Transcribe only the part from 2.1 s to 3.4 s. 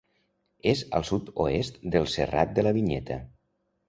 Serrat de la Vinyeta.